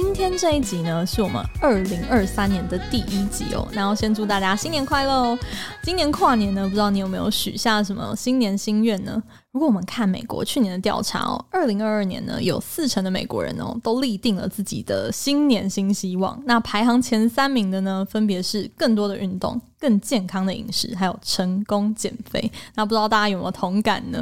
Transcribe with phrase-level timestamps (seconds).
[0.00, 3.66] 今天这一集呢，是我们二零二三年的第一集哦。
[3.72, 5.38] 然后先祝大家新年快乐哦！
[5.82, 9.20] 今年跨年呢，不知道你有没有许下什么新年心愿呢？
[9.58, 16.40] 如果我们看美国去年的调查哦，二零二二年呢，有四成的美国人哦都立定了自己的新年新希望。
[16.46, 19.60] 那排行前三名的呢，分别是更多的运动。
[19.80, 24.20] 更健康的饮食，还有成功减肥，那不知道大家有没有同感呢？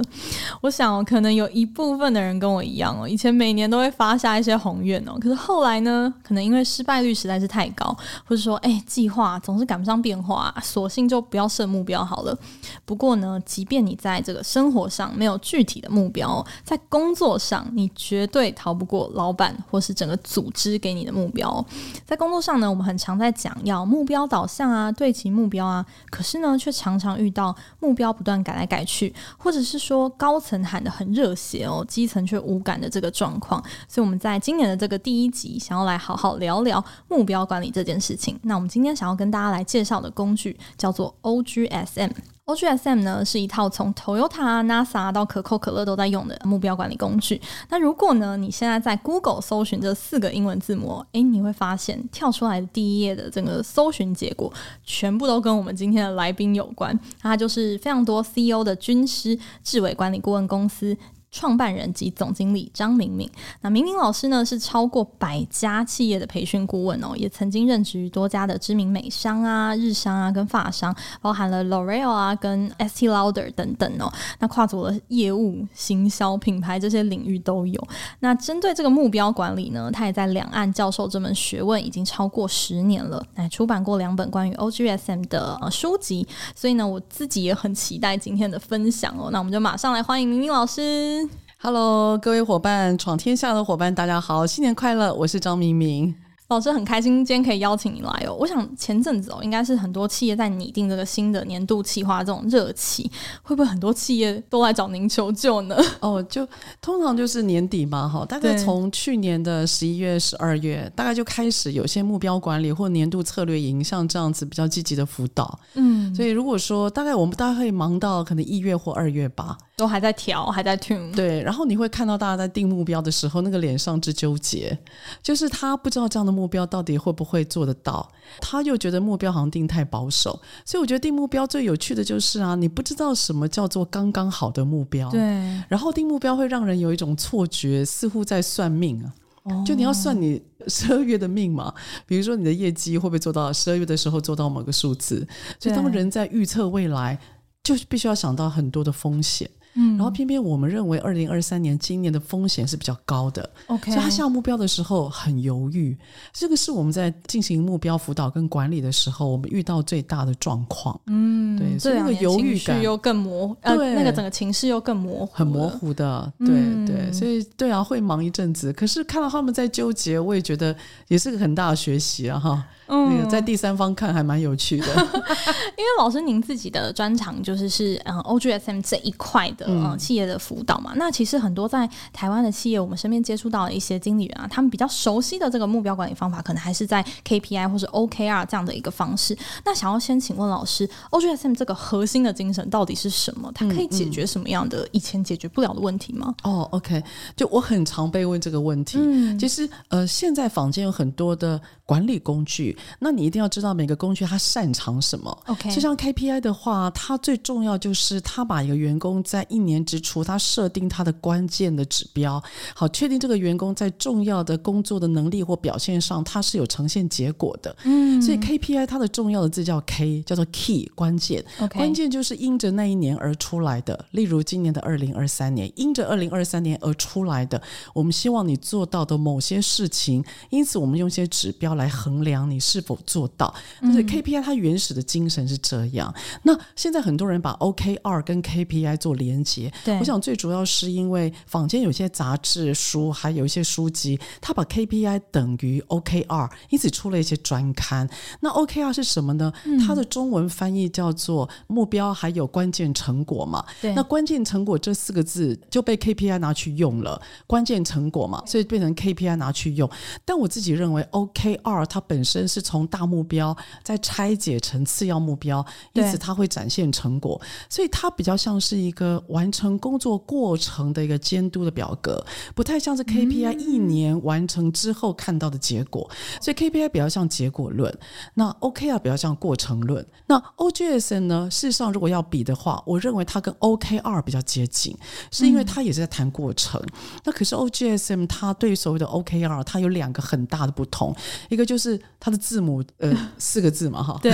[0.61, 7.87] 我想，可能有一部分的人跟我一样哦，以前每年都会发下一些宏愿哦，可是后来呢，可能因为失败率实在是太高，
[8.27, 12.39] 或者说，哎，计划总是赶不上变化，索性就不要设目标好了。
[12.85, 21.65] 不过呢，即便你在这个生活上没没有具体的目标，在工作上，你绝对逃不过老板或是整个组织给你的目标。
[22.05, 25.27] 在工作上呢，我们很常在讲要目标导向啊，对齐。
[25.37, 33.61] 目标啊，可是呢，却常常遇到目标不断改来改去，或者是说高层喊得很热血哦，基层却无感的这个状况。
[33.89, 38.39] 所以我们在今年的这个第一集，想要来好好聊聊目标管理这件事情。
[38.45, 42.36] 那我们今天想要跟大家来介绍的工具叫做 OGSM。
[42.47, 47.41] OGSM 呢，是一套从 Toyota、NASA 到可口可乐都在用的目标管理工具。
[47.71, 54.53] 那如果呢，你现在在 Google 搜寻这四个英文字母，诶，你会发现跳出来的第一页的整个搜寻结果，
[54.85, 56.97] 全部都跟我们今天的来宾有关。
[57.23, 60.97] 那它就是非常多 CEO 的军师、智伟管理顾问公司。
[61.37, 74.11] 创办人及总经理张明明，那明明老师呢，是超过百家企业的培训顾问哦，也曾经任职于多家的知名美商啊、日商啊跟法商，包含了 L'Oreal 啊跟 ST Lauder 等等哦。
[74.39, 77.89] 那跨足了业务、行销、品牌这些领域都有。
[78.21, 86.27] 那针对这个目标管理呢，他也在两岸教授这门学问已经超过十年了，那出版过两本关于 OGSM 的书籍。
[86.55, 89.29] 所以呢，我自己也很期待今天的分享哦。
[89.31, 91.26] 那我们就马上来欢迎明明老师。
[91.67, 95.13] Hello，各位伙伴，闯天下的伙伴，大家好，新年快乐！
[95.13, 96.15] 我是张明明。
[96.47, 98.33] 老师很开心今天可以邀请你来哦。
[98.39, 103.11] 我想前阵子哦，应该是很多企业在拟定这个新的年度计划这种热气，
[103.43, 105.77] 会不会很多企业都来找您求救呢？
[105.99, 106.47] 哦，就
[106.81, 115.59] 通常就是年底嘛，哈，大概从去年的十一月、十二月，大概就开始有些目标管理或年度策略营，像这样子比较积极的辅导。
[115.75, 119.59] 嗯，所以如果说大概我们大概会忙到可能一月或二月吧。
[119.77, 121.15] 都还在调，还在 tune。
[121.15, 124.77] 对，然后你会看到大家在定目标的时候，那个脸上之纠结，
[125.23, 128.11] 就是他不知道这样的目标到底会不会做得到，
[128.41, 130.41] 他又觉得目标好像定太保守。
[130.65, 135.11] 所以我觉得定目标最有趣的就是啊，你不知道什么叫做刚刚好的目标。
[135.11, 135.21] 对。
[135.69, 139.13] 然后定目标会让人有一种错觉，似乎在算命啊。
[139.43, 139.63] 哦。
[139.67, 141.75] 就你要算你十二月的命嘛，
[142.07, 145.29] 比如说你的业绩会不会做到十二月的时候做到某个数字。
[145.61, 147.21] 所以当人在预测未来，
[147.63, 149.51] 就必须要想到很多的风险。
[149.77, 155.97] 嗯，然后偏偏我们认为二零二三年今年的风险是比较高的，OK，所以他下目标的时候很犹豫，
[156.33, 160.99] 这个是我们在进行目标辅导跟管理的时候，我们遇到最大的状况。
[161.07, 162.81] 嗯，对，所以那个犹豫感。
[162.83, 168.73] 又更模糊，对，那个整个情绪又更模糊，很模糊的，对、嗯、对，所以对啊，会忙一阵子。
[168.73, 170.75] 可是看到他们在纠结，我也觉得
[171.09, 172.65] 也是个很大的学习啊，哈。
[172.89, 174.87] 嗯，那个在第三方看还蛮有趣的，
[175.77, 180.93] 因为老师您自己的专长就是是嗯 OGSM 这一块的嗯，嗯企业的辅导嘛。
[180.97, 189.37] 那其实很多在台湾的企业，我们身边接触到的一些经理人啊，他们比较熟悉的这个目标管理方法，可能还是在 KPI 或是 OKR 这样的一个方式。
[189.65, 193.51] 那想要先请问老师，OGSM 这个核心的精神到底是什么？
[193.55, 196.35] 它可以解决什么样的以前解决不了的问题吗？
[196.45, 197.03] 嗯嗯、哦，OK，
[197.35, 198.99] 就我很常被问这个问题。
[199.01, 202.76] 嗯，其实呃，现在坊间有很多的管理工具。
[202.99, 205.37] 那你一定要知道每个工具它擅长什么。
[205.47, 212.43] OK，就像 KPI 的话，它最重要就是它把一个员工在一年之初，它设定他的关键的指标，
[212.75, 217.77] 好确定这个员工在重要的工作的能力或表现上，他是有呈现结果的。
[217.85, 221.45] 嗯，所以 KPI 它的重要的字叫 K，叫做 Key 关键。
[221.59, 221.77] Okay.
[221.77, 224.07] 关键就是因着那一年而出来的。
[224.13, 227.61] 例如今年的二零二三年，因着二零二三年而出来的，
[227.95, 232.97] 我们希望你做到的某些事情，因此我们用一些指标来衡量你是否。
[233.07, 236.11] 做到，就是 KPI 它原始的精神是这样。
[236.17, 239.73] 嗯、那现在很多人把 OKR 跟 KPI 做连连接。
[239.99, 248.09] 我想最主要是因为坊间有些杂志书，还有一些书籍，它把 KPI 等于 OKR，因此出了一些专刊。
[248.41, 249.53] 那 OKR 是什么呢？
[249.65, 253.65] 嗯、它的中文翻译叫做目标，还有关键成果嘛。
[253.83, 259.91] 对，那关键成果这四个字就被 KPI 拿去用了，关键成果嘛，所以变成 KPI 拿去用。
[260.25, 272.25] 但我自己认为 OKR 它本身是从大目标再拆解成次要目标，因此它会展现成果，所以它比较像是一个完成工作过程的一个监督的表格，
[272.55, 276.09] 不太像是 KPI 一年完成之后看到的结果。
[276.41, 277.97] 所以 KPI 比较像结果论，
[278.35, 280.07] 那 OKR 比较像过程论。
[280.27, 281.49] 那 OGSN 呢？
[281.51, 284.97] 事实上，如果要比的话，我认为它跟 OKR 比较接近，
[285.31, 286.83] 是因为它也是在谈过程。
[287.25, 291.15] 那可是 OGSM 它对于所谓的 OKR，它有两个很大的不同，
[291.49, 294.33] 一个就是它的字母呃四个字嘛哈，对。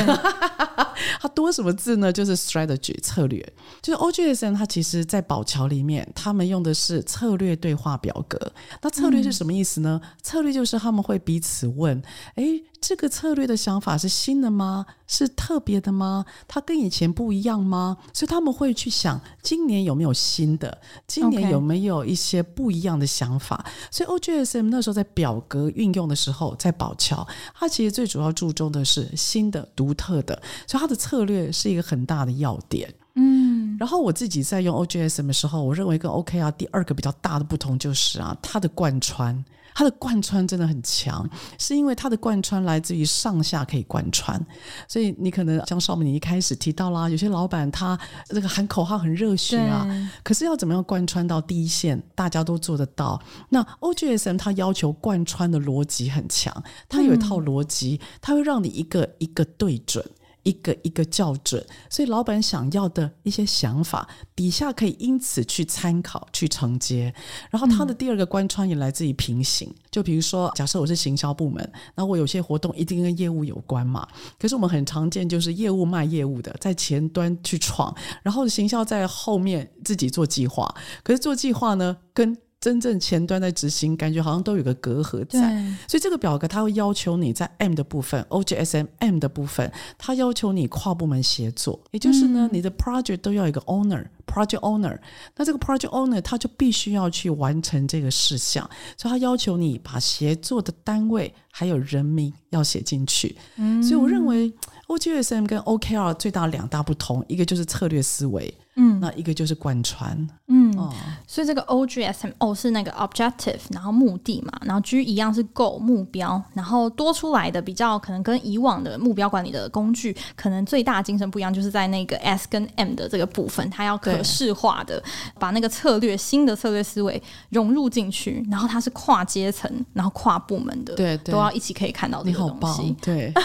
[1.21, 2.13] 它多什么字呢？
[2.13, 3.41] 就是 strategy 策略，
[3.81, 8.39] 就是 OGSM 它其实在宝桥里面，他们用的是策略对话表格。
[8.81, 10.01] 那策略是什么意思呢？
[10.03, 12.03] 嗯、策略就是他们会彼此问：
[12.37, 14.87] 诶，这个策略的想法是新的吗？
[15.07, 16.25] 是特别的吗？
[16.49, 17.99] 它跟以前不一样吗？
[18.15, 20.81] 所以他们会去想，今年有没有新的？
[21.07, 32.93] 今年有没有一些不一样的想法.所以 OGSM 那时候在表格运用的时候，在宝桥，它其实最主要注重的是新的、独特的，所以它的策略是一个很大的要点。
[33.15, 39.45] 嗯，然后我自己在用 OGSM 的时候，我认为跟 OKR 第二个比较大的不同就是啊，它的贯穿。
[39.75, 41.27] 它的贯穿真的很强，
[41.59, 44.39] 是因为它的贯穿来自于上下可以贯穿，
[44.87, 49.89] 所以你可能像绍敏你一开始提到啦，有些老板他这个喊口号很热血啊，
[50.23, 53.19] 可是要怎么样贯穿到第一线，大家都做得到。
[53.49, 56.55] 那 OGSM 它要求贯穿的逻辑很强，
[56.87, 60.05] 它有一套逻辑，它会让你一个一个对准。
[60.43, 67.15] 一个一个校准，所以老板想要的一些想法，底下可以因此去参考、去承接。
[67.51, 74.07] 然后他的第二个贯穿也来自于平行，嗯、就比如说，假设我是行销部门，那我有些活动一定跟业务有关嘛。
[74.39, 80.75] 可是我们很常见就是业务卖业务的，在前端去闯，然后行销在后面自己做计划。
[81.03, 85.41] 可是做计划呢，跟真正前端在执行，感觉好像都有个隔阂在，
[85.89, 89.69] 所以这个表格它会要求你在 M 的部分，OGSM M 的部分，
[89.99, 94.97] 它要求你跨部门协作，也就是呢，你的 project 都要有一个 owner，project owner，
[95.35, 98.63] 那这个 project owner 他就必须要去完成这个事项，
[98.97, 103.37] 所以他要求你把协作的单位还有人名要写进去，
[103.83, 104.53] 所以我认为
[104.87, 108.55] OGSM 跟 OKR 最大两大不同，一个就是策略思维。
[108.77, 110.17] 嗯，那一个就是贯穿，
[110.49, 110.91] 嗯，哦、
[111.27, 125.03] 所以这个 O G S M O 是那个 objective，然后目的嘛，然后 G 一样是 goal 目标，然后多出来的比较可能跟以往的目标管理的工具，可能最大精神不一样，就是在那个 S 跟 M 的这个部分，它要可视化的
[125.39, 133.33] 把那个策略新的策略思维融入进去，然后它是跨阶层，然后跨部门的，对，对，都要一起可以看到这个东西，对。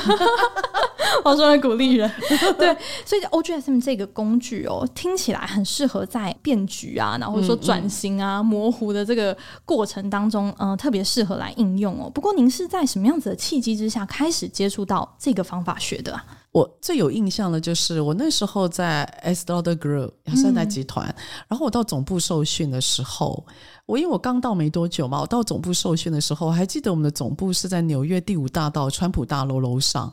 [1.24, 2.10] 我说来鼓励人，
[2.60, 9.36] 对，所以 OGSM 这个工具哦，听起来很适合在变局啊，然后说转型啊、模糊的这个
[9.66, 12.10] 过程当中，嗯、特别适合来应用哦。
[12.10, 16.24] 不过您是在什么样子的契机之下开始接触到这个方法学的啊？
[16.52, 21.14] 我最有印象的就是我那时候在 Estée Lauder Group 雅诗兰黛集团，
[21.48, 23.46] 然后我到总部受训的时候。
[23.86, 30.12] 我因为我刚到没多久嘛，我到总部受训的时候，还记得我们的总部是在纽约第五大道川普大楼楼上。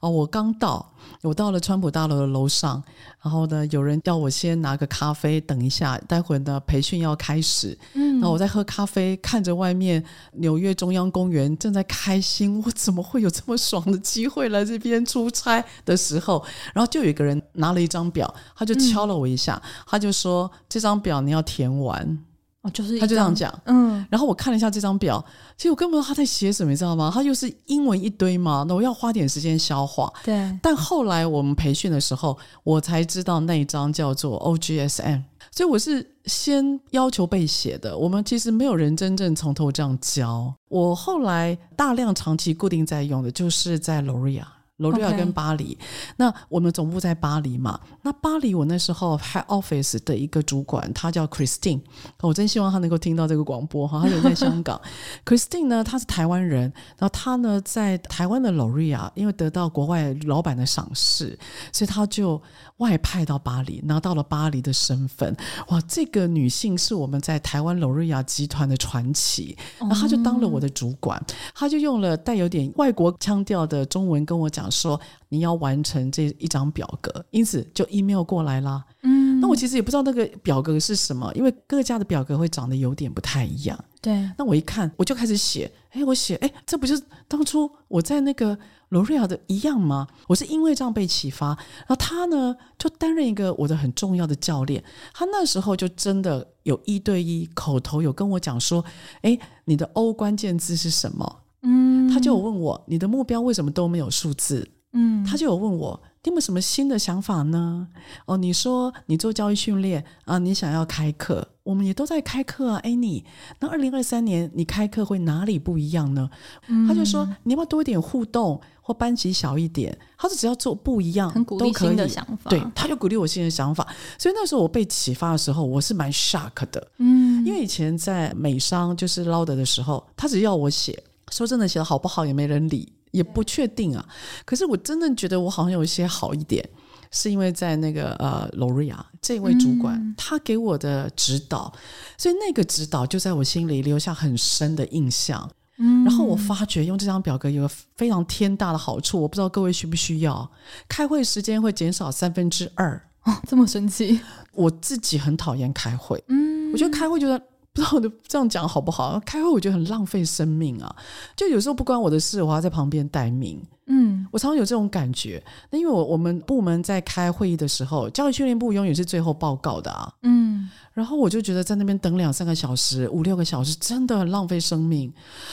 [0.00, 0.90] 哦，我刚到，
[1.22, 2.82] 我到了川普大楼的楼上，
[3.22, 7.76] 然后呢，有人叫我先拿个咖啡，等一下，待会儿呢培训要开始。
[7.92, 10.02] 嗯，然后我在喝咖啡，看着外面
[10.34, 22.18] 纽约中央公园正在开心，我怎么会有这么爽的机会来这边出差的时候，然后就有一个人拿了一张表，他就敲了我一下，嗯、他就说：“这张表你要填完。”
[22.62, 25.24] 哦，就是他就这样讲，嗯，然后我看了一下这张表，
[25.56, 27.10] 其实我根本不知道他在写什么，你知道吗？
[27.12, 30.12] 他又是英文一堆嘛，那我要花点时间消化。
[30.22, 37.96] 对，但后来我们培训的时候，我才知道那一张叫做 OGSM，所以我是先要求被写的。
[37.96, 40.54] 我们其实没有人真正从头这样教。
[40.68, 44.44] 我后来大量长期固定在用的就是在 L'Oréal。
[44.80, 45.78] 罗瑞亚跟巴黎.
[46.16, 47.78] 那我们总部在巴黎嘛？
[48.02, 51.80] 那巴黎我那时候 head office 的一个主管，他叫 Christine，
[52.22, 54.00] 我真希望他能够听到这个广播哈。
[54.02, 54.80] 他人在香港
[55.24, 56.62] ，Christine 呢，他是台湾人，
[56.98, 61.38] 然后他呢在台湾的罗瑞亚，因为得到国外老板的赏识，
[61.72, 62.40] 所以他就
[62.78, 65.36] 外派到巴黎，拿到了巴黎的身份。
[65.68, 71.22] 哇，这个女性是我们在台湾罗瑞亚集团的传奇，然后她就当了我的主管，
[71.54, 74.69] 她就用了带有点外国腔调的中文跟我讲。
[74.70, 78.84] 说你要完成这一张表格，因此就 email 过来啦。
[79.02, 83.84] 嗯，那我其实也不知道那个表格是什么，因为各家的表格会长得有点不太一样。
[84.00, 85.70] 对，那我一看，我就开始写。
[85.90, 88.56] 哎，我写，哎，这不就是当初我在那个
[88.90, 90.06] 罗瑞亚的一样吗？
[90.28, 94.82] 我是因为这样被启发，然后他呢就担任一个我的很重要的教练。
[95.12, 98.84] 他那时候就真的有一对一口头有跟我讲说，
[99.22, 101.39] 哎，你的 O 关键字是什么？
[101.62, 104.68] 嗯，他就有问我，你的目标为什么都没有数字？
[104.92, 106.00] 嗯，他就有问我。
[106.22, 107.88] 你有没有什么新的想法呢？
[108.26, 112.76] 哦，你说你做教育训练啊，你想要开课，我们也都在开课啊。
[112.82, 113.24] 哎，你
[113.58, 116.28] 那二零二三年你开课会哪里不一样呢？
[116.68, 119.98] 嗯、他就说你要不要多一点互动，或班级小一点。
[120.18, 122.50] 他说只要做不一样，很鼓励新的想法。
[122.50, 123.86] 对，他就鼓励我新的想法。
[124.18, 126.86] 所以那时候我被启发的时候，我是蛮 shock 的。
[126.98, 132.92] 嗯，因为以前在美商就是 Lauder 的时候，他只要我写，说真的写的好不好也没人理。
[133.12, 134.08] 也不确定啊，
[134.44, 136.64] 可是我真的觉得我好像有一些好一点，
[137.10, 141.72] 是因为在那个呃，Loria 这位主管、嗯、他给我的指导，
[142.16, 145.50] 所以那个指导就在我心里留下很深的印象。
[145.78, 150.48] 嗯，然后我发觉用这张表格有个非常天大的好处，我不知道各位需不需要，
[150.88, 152.94] 开会时间会减少三分之二。
[153.24, 154.20] 哦，这么神奇！
[154.52, 157.49] 我自己很讨厌开会，嗯，我觉得开会觉得。
[157.72, 159.20] 不知道我的这样讲好不好？
[159.20, 160.94] 开会我觉得很浪费生命啊！
[161.36, 163.62] 就有时候不关我的事，我要在旁边待命。
[163.86, 165.42] 嗯，我常常有这种感觉。
[165.70, 170.12] 那因为我我们部门在开会议的时候，教育训练部永远是最后报告的啊。
[170.22, 170.68] 嗯。
[171.00, 175.10] 然后我就觉得在那边等两三个小时、五六个小时，真的很浪费生命。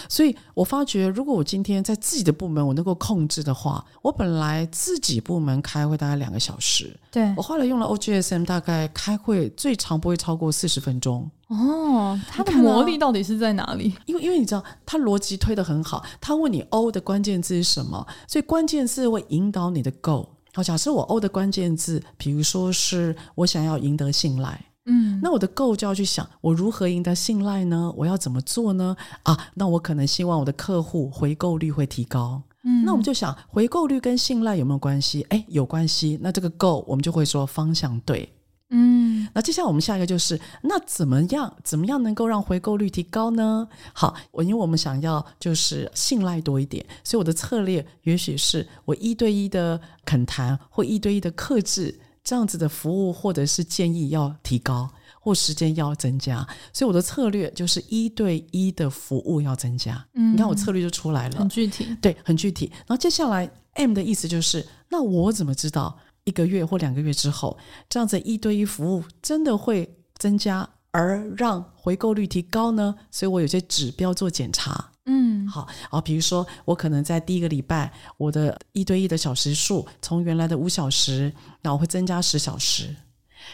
[0.09, 11.31] 所以我发觉，如果我今天在自己的部门我能够控制的话，我本来自己部门开会大概两个小时，对，我后来用了 OGSM，大概开会最长不会超过四十分钟。
[11.47, 13.93] 哦，它的魔力到底是在哪里？
[14.05, 16.03] 因为因为你知道，它逻辑推得很好。
[16.19, 20.27] 他问你 O 的关键字是什么，所以关键字会引导你的 Go。
[20.53, 24.59] 好，假设我 O 的关键字，比如说是我想要赢得信赖。
[24.89, 27.93] 嗯，那我的 Go 就要去想，我如何赢得信赖呢？
[27.97, 28.95] 我要怎么做呢？
[29.23, 32.41] 啊，那我可能希望我的客户回购率会提高。
[32.63, 35.23] 嗯，那我们就想回购率跟信赖有没有关系？
[35.29, 36.17] 哎，有关系。
[36.21, 38.33] 那这个 Go 我们就会说方向对。
[38.69, 41.53] 嗯，那接下来我们下一个就是，那怎么样？
[41.65, 43.67] 怎么样能够让回购率提高呢？
[43.91, 51.99] 好，我因为我们想要就是信赖多一点，所以我的策略也许是我一对一的恳谈或一对一的克制。
[52.27, 54.89] 这样子的服务或者是建议要提高，
[55.21, 60.05] 或时间要增加，所以我的策略就是一对一的服务要增加。
[60.13, 62.69] 嗯，你看我策略就出来了，很具体，对，很具体。
[62.79, 67.57] 然后接下来 M 的意思就是，那我怎么知道一个月或两个月之后，
[67.87, 72.93] 这样子一对一服务真的会增加，而让回购率提高呢？
[73.09, 74.91] 所以我有些指标做检查。
[75.07, 82.95] 嗯，好，然后比如说我可能在第一个礼拜，我的一对一的小时数从原来的五小时，那我会增加十小时。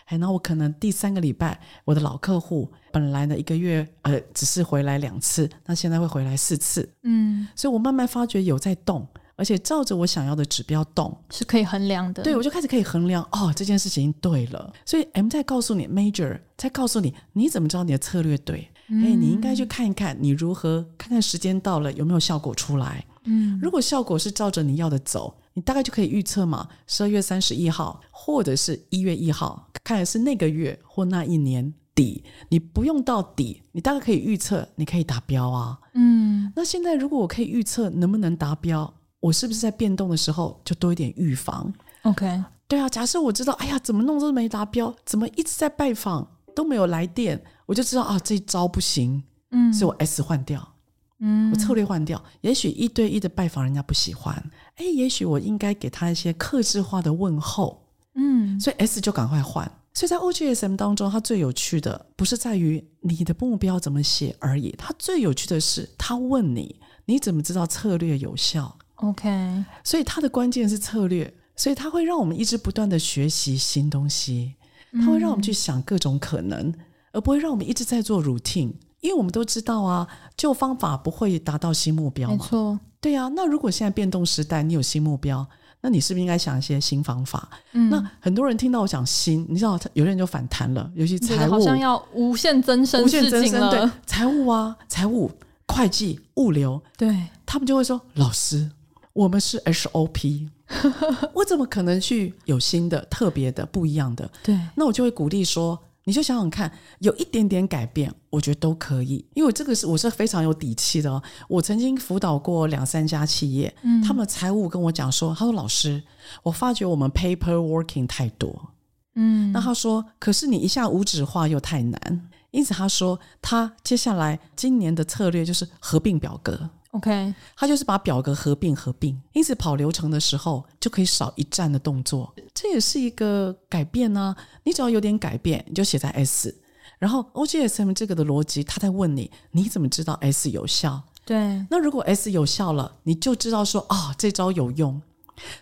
[0.06, 6.90] 哎，那我可能第三个礼拜，我的老客户本来呢一个月呃只是回来两次，那现在会回来四次。
[7.04, 12.24] 嗯，所以我慢慢发觉有在动，而且照着我想要的指标动，是可以衡量的。
[12.24, 14.74] 对，我就开始可以衡量哦，这件事情对了。
[14.84, 18.68] 所以 M 在告诉你，Major 在告诉你，你怎么知道你的策略对？
[19.02, 23.06] 哎，你应该去看一看，你如何看看时间到了有没有效果出来。
[23.26, 35.80] 嗯，如果效果是照着你要的走，你大概就可以预测嘛，十二月三十一号或者是一月一号，看的是那个月或那一年底，你不用到底，你大概可以预测，你可以达标啊。
[35.94, 41.72] 嗯，那现在如果我可以预测能不能达标，我是不是在变动的时候就多一点预防
[42.02, 47.42] ？OK，对啊，假设我知道，哎呀，怎么弄都没达标，怎么一直在拜访都没有来电。
[47.66, 50.76] 我就知道啊，这一招不行，嗯，所以我 S 换掉，
[51.20, 52.22] 嗯，我策略换掉。
[52.42, 54.36] 也许一对一的拜访人家不喜欢，
[54.76, 59.70] 哎，也许我应该给他一些克制化的问候，嗯，所以 S 就赶快换。
[59.96, 74.56] 所以在 OGSM 当中，它最有趣的不是在于你的目标怎么写而已，它最有趣的是他问你，你怎么知道策略有效？OK，所以它的关键是策略，所以它会让我们一直不断的学习新东西，
[74.94, 76.74] 它会让我们去想各种可能。
[77.16, 82.36] 而不会让我们一直在做 routine，因为我们都知道啊，旧方法不会达到新目标嘛。
[82.36, 83.30] 没错，对啊。
[83.36, 85.46] 那如果现在变动时代，你有新目标，
[85.82, 87.48] 那你是不是应该想一些新方法？
[87.74, 87.88] 嗯。
[87.92, 93.70] 那很多人听到我讲新，你知道，有人就反弹了，尤其财务好像要无限增生，无限增生。
[93.70, 95.30] 对，财务啊，财务、
[95.68, 98.72] 会计、物流，对，他们就会说：“老师，
[99.14, 100.50] 我们是 SOP，
[101.34, 105.80] 我怎么可能去有新的、特别的、不一样的？”对，那我就会鼓励说。
[106.06, 111.24] 你就想想看，有一点点改变，我觉得都可以，因为这个是我是非常有底气的哦。
[111.48, 116.04] 我曾经辅导过两三家企业，嗯，他们财务跟我讲说，他说老师，
[116.44, 118.74] 我发觉我们 paper working 太多，
[119.16, 126.70] 嗯，那他说，可是你一下无纸化又太难，因此他说他接下来今年的策略就是合并表格。
[126.94, 134.46] OK，他就是把表格合并合并，因此跑流程的时候就可以少一站的动作，这也是一个改变呢、啊。
[134.64, 136.56] 你只要有点改变，你就写在 S，
[137.00, 141.02] 然后 OGSM 这个的逻辑，他在问你，你怎么知道 S 有效？
[141.26, 145.02] 对，那如果 S 有效了，你就知道说啊、哦，这招有用。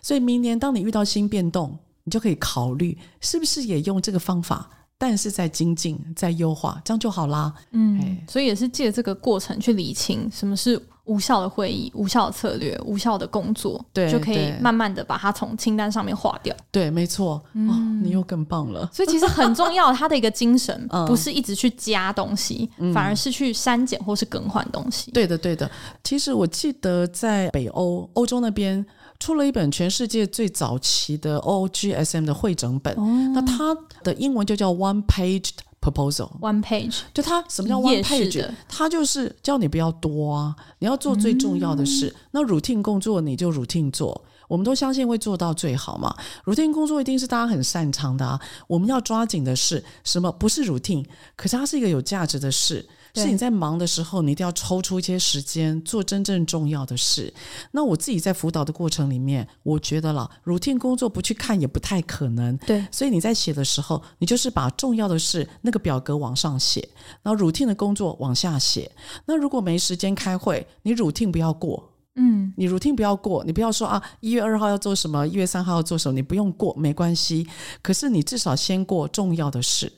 [0.02, 7.54] 所以明年当你遇到新变动，你就可以考虑是不是也用这个方法，但是在精进、在优化，这样就好啦。
[7.70, 10.78] 嗯，所以也是借这个过程去理清什么是。
[11.04, 16.54] 无效的会议、无效的策略、无效的工作，对，就可以慢慢的把它从清单上面划掉。
[16.70, 17.42] 对，没错。
[17.54, 18.88] 嗯、哦，你又更棒了。
[18.92, 25.10] 所以其实很重要，它的一个精神 不是一直去加东西，嗯、反而是去删减或是更换东西。
[25.10, 25.68] 对的，对的。
[26.04, 28.84] 其实我记得在北欧、欧洲那边
[29.18, 35.50] 出了一本全世界最早期的 OGSM 的汇整本，哦、那它的英文就叫 One Page。
[35.82, 38.48] Proposal one page，就它什么叫 one page？
[38.68, 42.06] 它就是叫你不要多啊，你要做最重要的事。
[42.06, 46.14] 嗯、那 routine 工作你就 routine 做，我们都相信会做到最好嘛。
[46.44, 50.30] routine 工作一定是大家很擅长的啊，我们要抓紧的是什么？
[50.30, 52.88] 不是 routine，可是它是一个有价值的事。
[53.14, 57.32] 是你在忙的时候，你一定要抽出一些时间做真正重要的事。
[57.72, 62.56] 那我自己在辅导的过程里面，我觉得了，routine 工作不去看也不太可能。
[62.58, 66.88] 对，所以你在写的时候，你就是把重要的事那个表格往上写，
[67.22, 68.90] 然后 routine 的工作往下写。
[69.26, 71.90] 那如果没时间开会，你 routine 不要过。
[72.14, 77.46] 嗯，你 routine 不要过，你不要说啊，一月二号要做什么，一月三号要做什么，你不用过，没关系。
[77.80, 79.90] 可是你至少先过重要的事。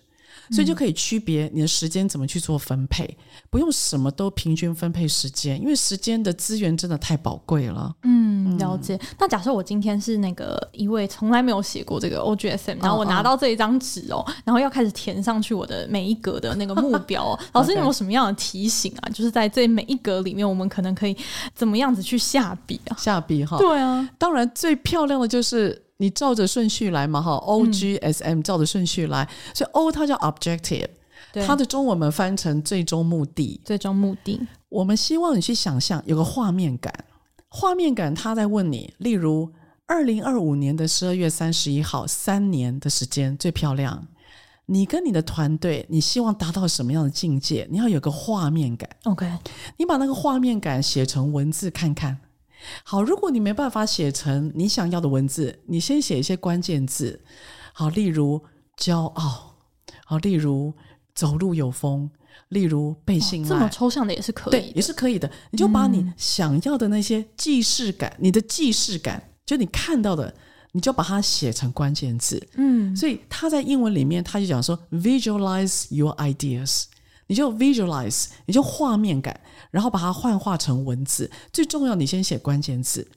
[0.50, 3.16] 所以就可以区别你的时间怎么去做分配，
[3.50, 7.94] 不用什么都平均分配时间，因为时间的资源真的太宝贵了。
[8.02, 8.98] 嗯，了解。
[9.18, 17.38] 那假设我今天是那个一位从来没有写过这个 OGSM，然后我拿到这一张纸哦，然后要开始填上去我的每一格的那个目标。
[17.52, 19.08] 老师， 你有没有什么样的提醒啊？
[19.10, 21.16] 就是在这每一格里面，我们可能可以
[21.54, 22.96] 怎么样子去下笔啊？
[22.98, 23.56] 下笔哈？
[23.58, 25.83] 对啊，当然最漂亮的就是。
[25.98, 30.88] 你照着顺序来嘛，哈，O G S M 照着顺序来，嗯、所以 O 它叫 objective，
[31.32, 31.46] 对。
[31.46, 33.60] 它的中文我们翻成最终目的。
[33.64, 36.92] 最终目的，我们希望你去想象有个画面感，
[37.48, 39.52] 画面感，他在问你，例如
[39.86, 44.08] 二零二五年的十二月三十一号，三年的时间最漂亮，
[44.66, 47.68] 你跟你的团队，你希望达到什么样的境界？
[47.70, 49.30] 你要有个画面感，OK，
[49.76, 52.18] 你把那个画面感写成文字看看。
[52.82, 57.20] 好，如果你没办法写成你想要的文字，你先写一些关键字。
[57.72, 58.40] 好，例如
[58.78, 59.56] 骄傲，
[60.04, 60.72] 好，例如
[61.14, 62.10] 走路有风，
[62.48, 63.48] 例如被信赖。
[63.48, 65.30] 这么抽象的也是可以，对，也是可以的。
[65.50, 70.32] 你就把你想要的那些既视感，嗯、你的既视感，就你看到的，
[70.72, 72.44] 你就把它写成关键字。
[72.54, 76.84] 嗯，所以他在英文里面他就讲说，visualize your ideas。
[77.26, 81.30] 你就 visualize，你就画面感，然后把它幻化成文字。
[81.52, 83.08] 最重要，你先写关键字，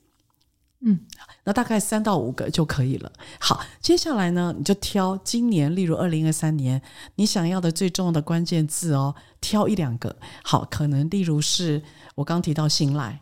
[0.82, 1.00] 嗯，
[1.44, 3.12] 那大概三到五个就可以了。
[3.40, 6.82] 好，接下来呢，你就挑今年，例如二零二三年，
[7.16, 10.16] 你想要的最重要的关键字哦，挑一两个。
[10.44, 11.82] 好，可能例如是
[12.16, 13.20] 我刚提到信赖，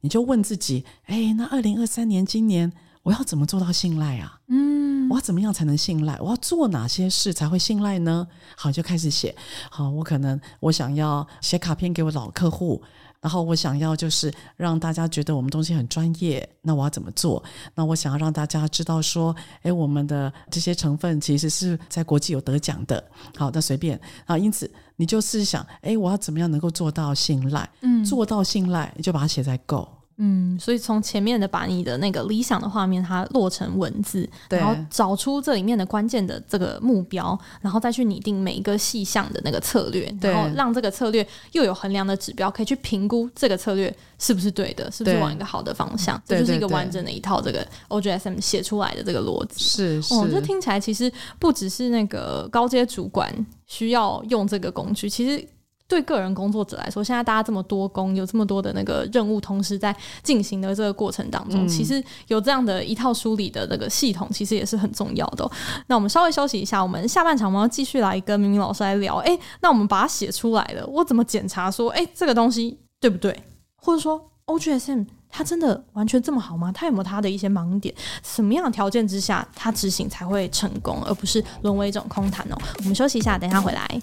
[0.00, 2.72] 你就问自己，哎，那二零二三年今年
[3.08, 4.38] 我要怎么做到信赖啊？
[4.48, 5.08] 嗯。
[5.08, 6.14] 我要怎么样才能信赖？
[6.20, 8.28] 我要做哪些事才会信赖呢？
[8.54, 9.34] 好，就开始写。
[9.70, 12.82] 好，我可能我想要写卡片给我老客户，
[13.22, 16.46] 然后我想要就是让大家觉得我们东西很专业。
[16.60, 17.42] 那我要怎么做？
[17.74, 23.02] 那我想要让大家知道说，诶，我们的这些成分其实是在国际有得奖的。
[23.34, 24.36] 好，那随便啊。
[24.36, 27.66] 因此，你就是想，诶，我要怎么样能够做到信赖？
[27.80, 29.88] 嗯，做到信赖，你就把它写在 Go。
[30.20, 49.62] 嗯，所以从前面的把你的那个理想的画面，它落成文字，对然后找出这里面的关键的这个目标，然后再去拟定每一个细项的那个策略，对然后让这个策略又有衡量的指标，可以去评估这个策略是不是对的，是不是往一个好的方向，这就是一个完整的一套这个 OGSM 写出来的这个逻辑。
[49.62, 53.32] 是是，哦，这听起来其实不只是那个高阶主管
[53.66, 55.48] 需要用这个工具，其实。
[55.88, 65.50] 对个人工作者来说，现在大家这么多工，有这么多的那个任务同时在进行的这个过程当中，嗯、其实有这样的一套梳理的那个系统，其实也是很重要的、哦。
[65.86, 69.16] 那我们稍微休息一下，我们下半场我们要继续来跟明明老师来聊。
[69.16, 73.34] 哎，那我们把它写出来了，我怎么检查说，哎，这个东西对不对？
[73.80, 76.70] 或者说，OGSM 它真的完全这么好吗？
[76.70, 77.94] 它有没有它的一些盲点？
[78.22, 82.58] 什么样的条件之下，它执行才会成功，而不是沦为一种空谈哦？
[82.76, 84.02] 我们休息一下，等一下回来。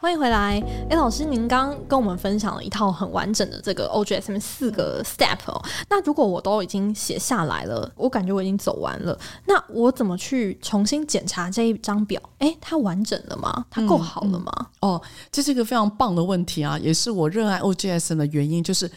[0.00, 0.62] 欢迎回来。
[0.88, 5.60] 哎，老师，您刚跟我们分享了一套很完整的这个 OGSM 四个 step 哦。
[5.90, 12.22] 那如果我都已经写下来了，我感觉我已经走完了，那我怎么去重新检查这一张表？
[12.38, 13.66] 哎，它完整了吗？
[13.68, 14.52] 它够好了吗？
[14.56, 18.88] 嗯嗯、哦，这是一个非常棒的问题啊，也是我热爱 OGSM 的原因，就是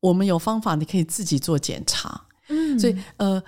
[0.00, 2.20] 我们有方法，你可以自己做检查。
[2.48, 3.40] 嗯，所以呃。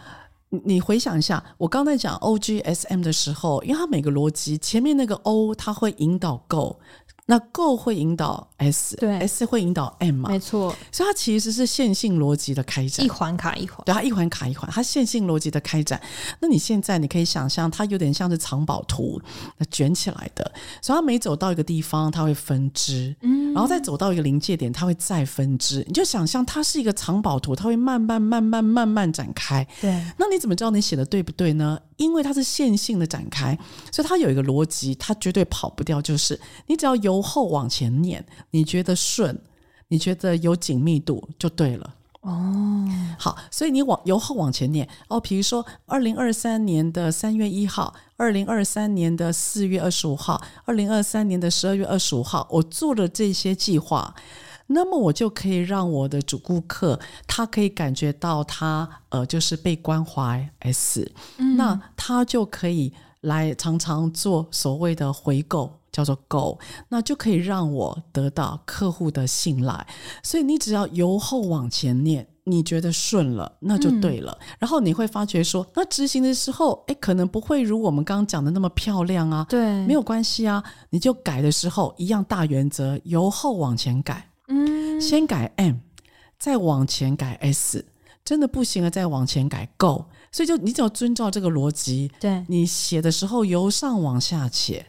[0.51, 6.81] 你回想一下，我刚才讲 OGSM 的时候，因为它每个逻辑前面那个 O 它会引导 Go。
[7.31, 10.31] 那 Go 会引导 S，对，S 会引导 M 嘛？
[10.31, 16.03] 没错，所以它其实是线性逻辑的开展，一环卡一环，对，它一环卡一环，它线性逻辑的开展。
[16.41, 19.23] 那你现在你可以想象，它有点像是藏宝图，
[19.59, 25.85] 那卷起来的，所以它每走到一个地方，它会分支，嗯，然后再走到一个临界点，它会再分支。
[25.87, 29.65] 你就想象它是一个藏宝图，它会慢慢慢慢慢慢展开。
[29.81, 31.79] 对，那你怎么知道你写的对不对呢？
[31.97, 33.57] 因为它是线性的展开，
[33.93, 36.01] 所以它有一个逻辑，它绝对跑不掉。
[36.01, 39.39] 就是你只要由后往前念，你觉得顺，
[39.89, 41.95] 你觉得有紧密度就对了。
[42.23, 45.21] 哦，好，所以你往由后往前念哦。
[45.21, 54.15] 比如说，二零二三年的三月一号，二零二三年的四月二十五号，二零二三年的十二月二十五号，我做了这些计划。
[54.69, 69.87] 那么我就可以让我的主顾客，他可以感觉到他呃，就是被关怀 S，嗯，那他就可以来常常做所谓的回购，叫做 Go，那就可以让我得到客户的信赖。
[70.23, 74.37] 所以你只要由后往前念，你觉得顺了，那就对了。
[74.41, 79.47] 嗯，然后你会发觉说，那执行的时候，诶，可能不会如我们刚刚讲的那么漂亮啊。
[79.49, 84.31] 对，没有关系啊，你就改的时候一样大原则，由后往前改。
[84.49, 85.77] 嗯，先改 M，
[86.39, 87.87] 再往前改 S，
[88.25, 90.07] 真的不行了，再往前改 Go。
[90.33, 94.87] 所以就你只要遵照这个逻辑，对，你写的时候由上往下写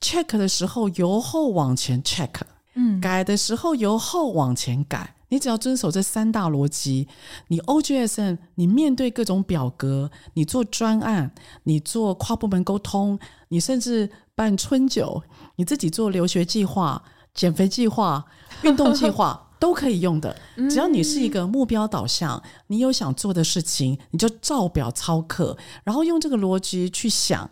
[0.00, 2.30] ，check 的时候由后往前 check，
[2.74, 5.14] 嗯，改的时候由后往前改。
[5.28, 7.08] 你只要遵守这三大逻辑，
[7.48, 11.32] 你 OGSN，你面对各种表格，你做专案，
[11.64, 15.22] 你做跨部门沟通，你甚至办春酒，
[15.56, 17.02] 你自己做留学计划。
[17.34, 18.24] 减肥计划、
[18.62, 20.34] 运动计划 都可以用的，
[20.70, 27.50] 只要你是一个目标导向，你有想做的事情，你就照表操课，然后用这个逻辑去想。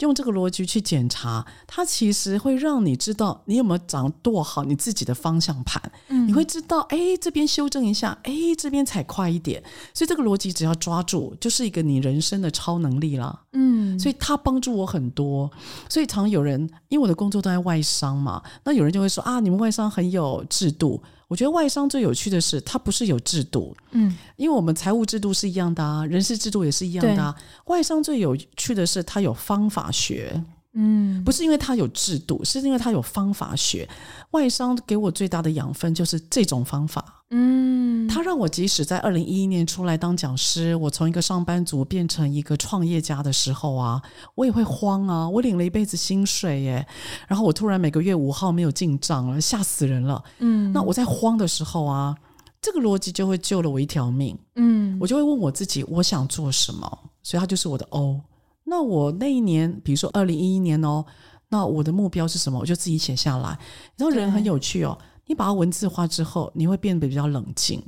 [0.00, 5.80] 用这个逻辑去检查，它其实会让你知道你有没有掌舵好你自己的方向盘。
[6.08, 9.62] 嗯，你会知道，哎，这边修正一下，哎，这边踩快一点。
[9.94, 13.44] 所以这个逻辑只要抓住，就是一个你人生的超能力了。
[13.58, 15.50] 嗯，所以他帮助我很多。
[15.88, 21.02] 所以常有人，因为我的工作都在外商嘛，那有人就会说啊，你们外商很有制度。
[21.28, 27.34] 我觉得外商最有趣的是，它不是有制度，嗯，因为我们财务制度是一样的啊，人事制度也是一样的啊。
[27.64, 30.40] 外商最有趣的是，它有方法学，
[30.78, 33.88] 嗯，不是因为它有制度，是因为它有方法学。
[34.32, 37.24] 外商给我最大的养分就是这种方法。
[37.30, 44.00] 嗯，他让我即使在二零一一年出来当讲师，我从一个上班族变成一个创业家的时候啊，
[44.34, 46.86] 我也会慌啊，我领了一辈子薪水耶，
[47.26, 50.22] 然后我突然每个月五号没有进账了，吓死人了。
[50.38, 52.14] 嗯，那我在慌的时候啊，
[52.60, 54.38] 这个逻辑就会救了我一条命。
[54.54, 56.98] 嗯，我就会问我自己，我想做什么？
[57.24, 58.20] 所以它就是我的 O。
[58.66, 61.04] 那我那一年，比如说二零一一年哦，
[61.48, 62.58] 那我的目标是什么？
[62.58, 63.58] 我就自己写下来。
[63.96, 64.98] 然后人很有趣哦。
[65.28, 67.82] 你把它文字化之后，你会变得比较冷静。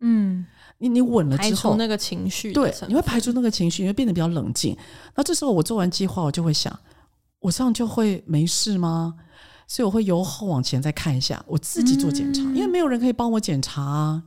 [0.00, 0.44] 嗯，
[0.78, 4.76] 你你稳了之后，排除那个情绪，对，你会排除那个情绪，你会变得比较冷静。
[5.14, 6.78] 那这时候我做完计划，我就会想，
[7.40, 9.14] 我这样就会没事吗？
[9.66, 14.22] 所以我会由后往前再看一下，我自己做检查，嗯、因为没有人可以帮我检查啊。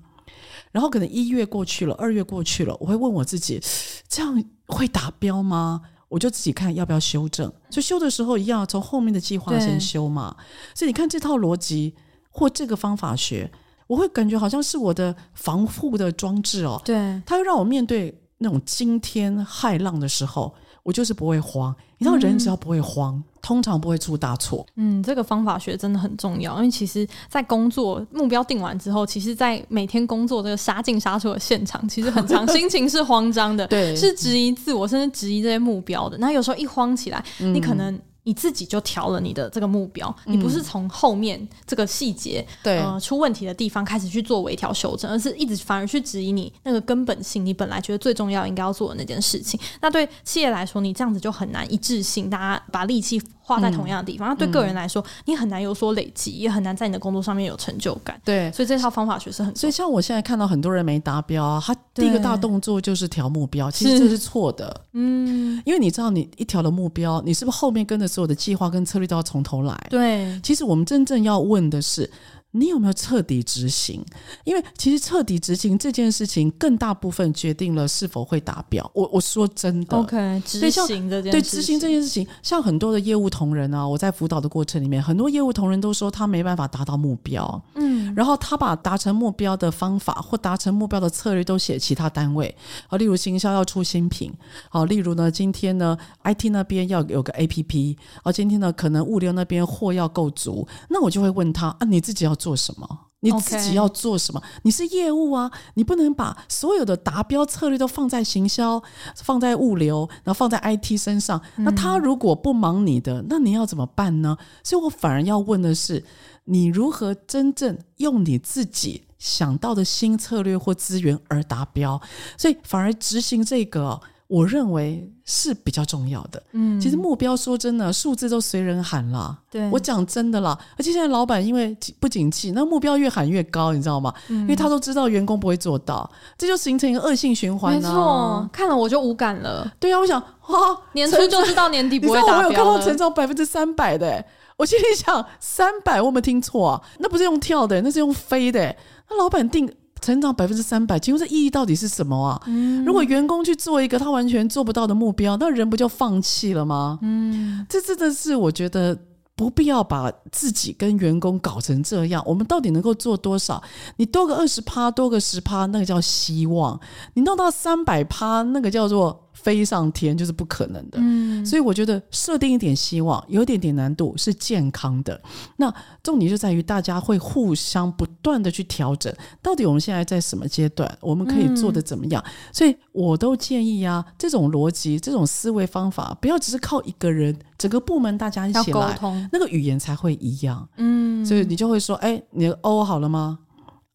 [0.71, 3.61] 然后可能一月过去了，二月过去了，我会问我自己，
[4.07, 5.81] 这样会达标吗？
[6.07, 7.51] 我就自己看要不要修正。
[7.69, 10.35] 所以修的时候一样，从后面的计划先修嘛。
[10.73, 11.95] 所以你看这套逻辑。
[12.31, 13.51] 或这个方法学，
[13.87, 16.79] 我会感觉好像是我的防护的装置哦。
[16.85, 20.53] 对，它会让我面对那种惊天骇浪的时候，
[20.83, 21.75] 我就是不会慌。
[21.97, 24.65] 你知道，人只要不会慌，嗯、通常不会出大错。
[24.75, 36.17] 嗯，这个方法学真的很重要，因为其实，在工作目标定完之后，其实，在每天工作这个杀进杀出的现场，其实很长 心情是慌张的，对，是质疑自我，甚至质疑这些目标的。
[36.17, 37.99] 那有时候一慌起来，嗯、你可能。
[38.29, 49.59] 你自己就调了你的这个目标，嗯、你不是从后面这个细节，对，呃，出问题的地方开始去做微调修正，而是一直反而去质疑你那个根本性，你本来觉得最重要应该要做的那件事情。
[49.81, 53.19] 那对企业来说，你这样子就很难一致性，大家把力气。
[53.49, 58.21] 花在同样的地方，那、嗯、对个人来说，嗯、你很难有所累积，也很难在你的工作上面有成就感。
[58.23, 59.55] 对，所以这套方法确实很。
[59.55, 64.81] 所以像我现在看到很多人没达标啊，他第一个大动作就是调目标，其实这是错的。
[64.93, 69.87] 嗯，因为你知道，你一调了目标，你是不是后面跟着所所有的计划跟策略都要从头来。
[69.89, 72.09] 对，其实我们真正要问的是。
[72.51, 74.03] 你有没有彻底执行？
[74.43, 78.89] 因为其实彻底执行这件事情，更大部分决定了是否会达标。
[78.95, 92.55] 我我说真的，OK，执行这件对执行这件事情，像很多的业务同仁啊，我在辅导的过程里面，很多业务同仁都说他没办法达到目标，嗯，然后他把达成目标的方法或达成目标的策略都写其他单位
[92.87, 94.33] 啊，例如行销要出新品，
[94.69, 102.38] 好，例如呢，今天呢，IT 那边要有个 APP，啊，今天呢，可能物流那边货要够足，那我就会问他啊，你自己要。
[102.39, 102.87] 做什么？
[103.21, 108.81] 你自己要做什么.你是业务啊，你不能把所有的达标策略都放在行销、
[109.13, 111.41] 放在物流，然后放在 IT 身上。
[111.57, 114.37] 那他如果不忙你的，那你要怎么办呢？
[114.63, 116.05] 所以我反而要问的是，
[116.45, 122.01] 你如何真正用你自己想到的新策略或资源而达标？
[122.37, 123.99] 所以反而执行这个。
[124.29, 126.41] 我认为是比较重要的。
[126.51, 129.35] 嗯，其实目标说真的，数字都随人喊了。
[129.49, 130.55] 对，我讲真的啦。
[130.77, 134.13] 而且现在老板因为不景气，那目标越喊越高，你知道吗？
[134.27, 137.73] 嗯，因为他都知道员工不会做到，这就形成一个恶性循环。
[137.73, 139.67] 没错，看了我就无感了。
[139.79, 140.55] 对啊，我想啊，
[140.93, 142.37] 年初就知道年底不会达标。
[142.37, 144.23] 我有看到成长百分之三百的，
[144.57, 146.81] 我心里想三百，我有没有听错啊？
[146.99, 148.75] 那不是用跳的，那是用飞的。
[149.09, 149.67] 那老板定。
[150.01, 152.41] 成长百分之三百，请问这意义到底是什么啊？
[152.47, 156.99] 嗯，如果员工去做一个他完全做不到的目标，那人不就放弃了吗？
[157.01, 158.97] 嗯，这真的是我觉得
[159.35, 162.23] 不必要把自己跟员工搞成这样。
[162.25, 163.61] 我们到底能够做多少？
[163.97, 166.79] 你多个二十趴，多个十趴，那个叫希望；
[167.13, 169.28] 你弄到三百趴，那个叫做。
[169.41, 175.19] 飞上天就是不可能的，嗯，所以我觉得设定一点希望，有一点点难度是健康的。
[175.57, 175.73] 那
[176.03, 182.21] 重点就在于大家会互相不断的去调整，到底我们现在在什么阶段，我们可以做的怎么样？
[182.25, 188.99] 嗯，所以我都建议啊，这种逻辑、这种思维方法，不要只是靠一个人，整个部门大家一起来，
[189.31, 190.67] 那个语言才会一样。
[190.77, 193.39] 嗯，所以你就会说，哎，你的 O 好了吗？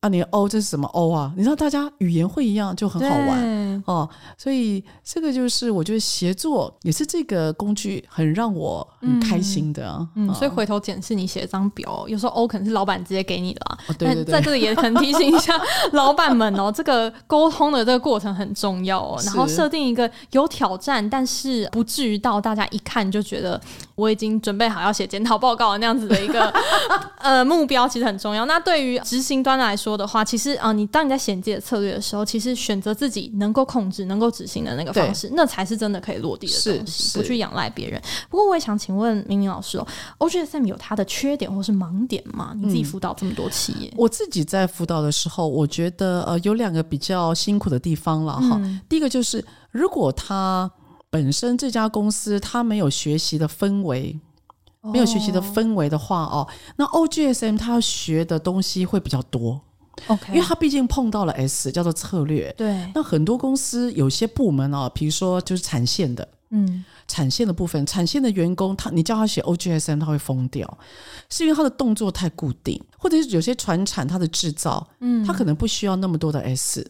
[0.05, 1.33] 啊，你的 O 这是什么 O 啊？
[1.35, 9.97] 你知道大家语言会一样就很好玩哦，所以这个就是我觉得协作也是这个工具很让我很开心的。
[10.15, 13.79] 嗯，嗯，所以回头检视你写一张表，有时候 O 可能是老板直接给你的啊。
[13.89, 15.59] 哦，对对对，在这里也很提醒一下
[15.93, 19.19] 老板们哦，这个沟通的这个过程很重要哦。
[19.25, 23.59] 然后设定一个有挑战，但是不至于到大家一看就觉得
[23.95, 26.53] 我已经准备好要写检讨报告了那样子的一个
[27.19, 28.45] 呃目标，其实很重要。
[28.47, 38.01] 那对于执行端来说，的话，其实啊，你当你在写自己的策略的时候，其实选择自己能够控制、能够执行的那个方式，那才是真的可以落地的东西，不去仰赖别人。
[38.29, 39.87] 不过，我也想请问明明老师哦
[40.19, 42.53] ，OGSM 有它的缺点或是盲点吗？
[42.57, 48.81] 你自己辅导这么多企业，嗯、我自己在辅导的时候，我觉得呃，有两个比较辛苦的地方了哈、嗯。
[48.89, 50.71] 第一个就是，如果他
[51.15, 54.19] 本身这家公司它没有学习的氛围。
[54.93, 56.47] 没有学习的氛围的话哦，
[56.77, 59.59] 那 OGSM 它要学的东西会比较多。
[60.09, 62.93] OK，因为它毕竟碰到了 S 叫做策略，对。
[62.95, 70.79] 那很多公司有些部门哦，比如说就是产线的，嗯，产线的部分，产线的员工他你叫他写 OGSM 他会疯掉，
[71.31, 76.87] 是因为他的动作太固定，或者是有些船产他的制造，嗯，他可能不需要那么多的 S，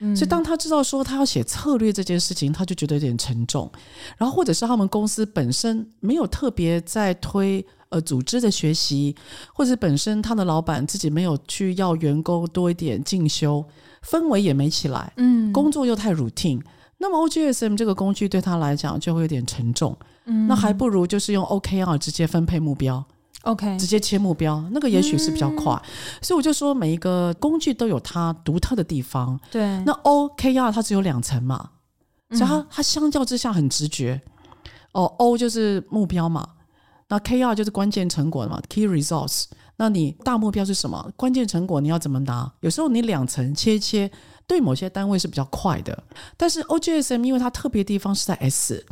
[0.00, 3.70] 嗯，所以当他知道说他要写策略这件事情，他就觉得有点沉重，
[4.16, 7.64] 然后或者是他们公司本身没有特别在推。
[7.90, 9.16] 呃，组织的学习，
[9.54, 13.64] 或者本身他的老板自己没有去要员工多一点进修，
[14.06, 16.60] 氛围也没起来，嗯，工作又太 routine，
[16.98, 23.02] 那么 OGSM 这个工具对他来讲就会有点沉重，嗯，那还不如就是用 OKR 直接分配目标
[23.42, 25.82] ，OK，直接切目标，那个也许是比较快，嗯，
[26.22, 31.70] 所以我就说每一个工具都有它独特的地方，对，那 OKR 它只有两层嘛，
[32.30, 34.20] 所以它它相较之下很直觉，
[34.92, 36.46] 哦，O 就是目标嘛。
[37.10, 39.44] 那 K R 就是关键成果嘛，Key Results。
[39.76, 41.10] 那你大目标是什么？
[41.16, 42.52] 关键成果你要怎么拿？
[42.60, 44.10] 有时候你两层切切，
[44.48, 46.02] 对某些单位是比较快的。
[46.36, 48.84] 但是 O G S M 因为它特别地方是在 S，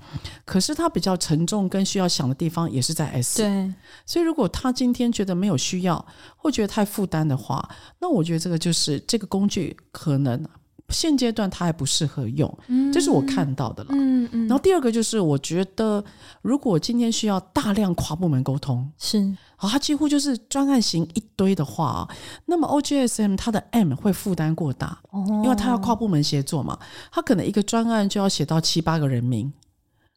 [0.44, 3.42] 可是它比较沉重跟需要想的地方也是在 S。
[3.42, 3.74] 对。
[4.04, 10.46] 所以如果他今天觉得没有需要，或觉得太负担的话，那我觉得这个就是这个工具可能。
[10.88, 13.90] 现阶段它还不适合用，嗯，这是我看到的了。
[13.92, 14.48] 嗯嗯。
[14.48, 16.04] 然后第二个就是，我觉得
[16.42, 22.08] 如果今天需要大量跨部门沟通，是，好，它几乎就是专案型一堆的话，
[22.44, 26.78] 那么 OGSM 它的 M 会负担过大，哦，因为它要跨部门协作嘛，
[27.10, 29.52] 它可能一个专案就要写到七八个人名，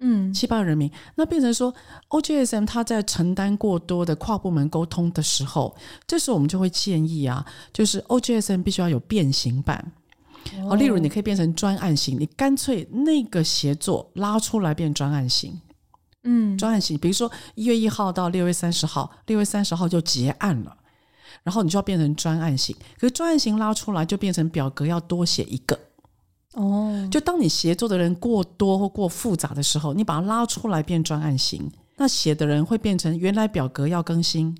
[0.01, 1.73] 嗯，七八个人名，那变成说
[2.10, 9.91] OGSM 它在承担过多的跨部门沟通的时候，这时候我们就会建议啊，就是 OGSM 必须要有变形版。
[10.69, 15.60] 哦，例如你可以变成专案型，你干脆那个协作拉出来变专案型，
[16.23, 20.75] 嗯，专案型，比如说一月一号到六月三十号，六月三十号就结案了，
[21.43, 22.75] 然后你就要变成专案型。
[22.99, 25.80] 可是专案型拉出来就变成表格要多写一个。
[26.54, 34.58] 哦，就当你协作的人过多或过复杂的时候，你把它拉出来变专案型，那写的人会变成原来表格要更新，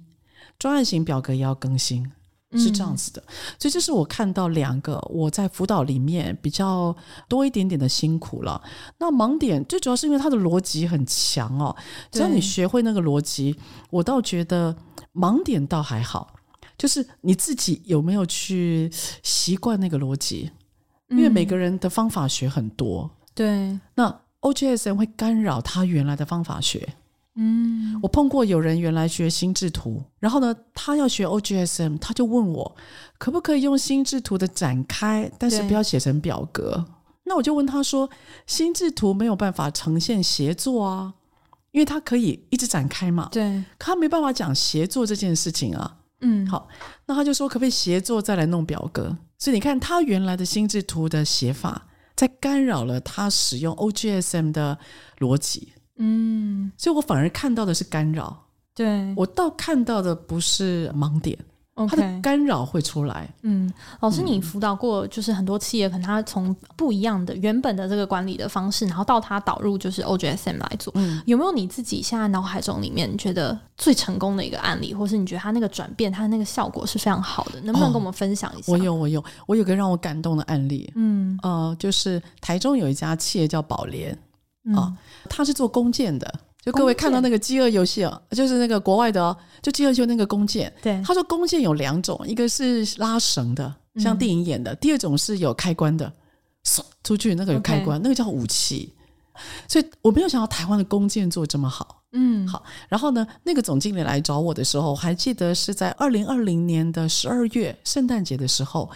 [0.60, 2.12] 专案型表格也要更新。
[2.58, 3.22] 是这样子的，
[3.60, 6.96] 所以这是我看到两个我在辅导里面比较
[7.28, 8.60] 多一点点的辛苦了。
[8.98, 11.76] 那盲点最主要是因为他的逻辑很强哦，
[12.12, 13.56] 只要你学会那个逻辑，
[13.92, 14.76] 我倒觉得
[15.14, 16.34] 盲点倒还好，
[16.76, 18.90] 就是你自己有没有去
[19.22, 20.50] 习惯那个逻辑，
[21.10, 23.12] 因为每个人的方法学很多。
[23.36, 26.96] 对，那 OGSM 会干扰他原来的方法学。
[27.41, 32.75] 嗯，我碰过有人原来学心智图，然后呢，他要学 OGSM，他就问我
[33.17, 36.86] 可不可以用心智图的展开，但是不要写成表格。
[37.23, 38.10] 那我就问他说，
[38.45, 41.13] 心智图没有办法呈现协作啊，
[41.71, 43.30] 因为他可以一直展开嘛。
[43.32, 45.97] 对，可他没办法讲协作这件事情啊。
[46.21, 46.67] 嗯，好，
[47.06, 49.15] 那他就说可不可以协作再来弄表格？
[49.38, 54.78] 所以你看，他原来的心智图的写法，在干扰了他使用 OGSM 的
[55.19, 55.71] 逻辑。
[56.00, 58.36] 嗯，所以我反而看到的是干扰，
[58.74, 61.38] 对，我倒看到的不是盲点
[61.88, 63.34] 它的干扰会出来。
[63.44, 78.74] 嗯，老师，你辅导过就是很多企业，可能他从不一样的原本的这个管理的方式，然后到他导入就是 OGSM 来做，嗯，有没有你自己现在脑海中里面觉得最成功的一个案例，或是你觉得他那个转变，他的那个效果是非常好的，能不能跟我们分享一下？
[78.74, 84.18] 哦，我有，我有，我有个让我感动的案例，嗯，呃，就是台中有一家企业叫宝莲。
[84.65, 84.93] 啊、嗯哦，
[85.30, 86.32] 他是做弓箭的，
[86.63, 90.72] 就各位看到那个饥饿游戏哦，就是那个国外的哦，就饥饿就那个弓箭。
[90.82, 96.12] 对，他说弓箭有两种，一个是拉绳的，像电影演的；嗯、第二种是有开关的，
[96.65, 98.93] 嗖出去那个有开关.那个叫武器。
[99.67, 101.99] 所以我没有想到台湾的弓箭做这么好。
[102.12, 102.63] 嗯，好。
[102.88, 108.89] 然后呢，那个总经理来找我的时候，我还记得是在二零二零年的十二月圣诞节的时候，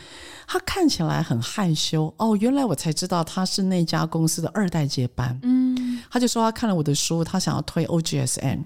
[0.47, 2.13] 他看起来很害羞。
[2.17, 5.39] 哦，原来我才知道他是那家公司的二代接班。
[5.43, 8.63] 嗯，他就说他看了我的书，他想要推 OGSM。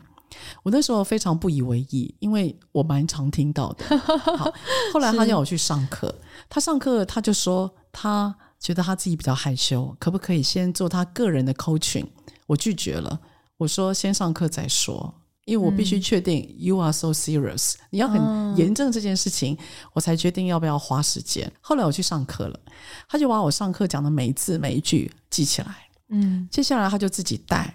[0.61, 3.97] 我那时候非常不以为意，因为我蛮常听到的。
[3.97, 4.51] 好，
[4.93, 6.13] 后来他叫我去上课，
[6.49, 12.05] 他上课他就说他觉得他自己比较害羞，可不可以先做他个人的 coaching？
[12.45, 13.19] 我拒绝了。
[13.57, 15.13] 我说先上课再说，
[15.45, 19.57] 因为我必须确定 you are so serious，你要很严正这件事情，嗯，
[19.93, 21.51] 我才决定要不要花时间。
[21.61, 22.59] 后来我去上课了，
[23.07, 25.75] 他就把我上课讲的每一字每一句记起来。
[26.09, 27.73] 嗯，接下来他就自己带，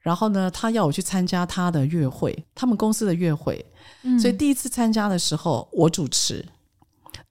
[0.00, 3.64] 然后呢，他要我去参加他的月会，他们公司的月会。
[4.20, 6.44] 所以第一次参加的时候我主持，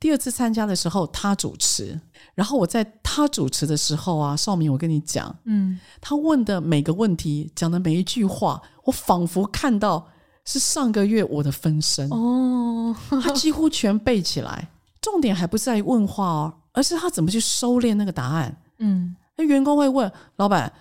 [0.02, 1.98] 第二次参加的时候他主持。
[2.34, 10.08] 然后我在他主持的时候啊，少明，我跟你讲，嗯，他问的每个问题，讲的每一句话，我仿佛看到
[10.46, 14.70] 是上个月我的分身哦，他几乎全背起来。
[15.02, 18.58] 重点还不在于问话哦，而是他怎么去收敛那个答案。
[18.80, 20.72] 嗯，那员工会问老板，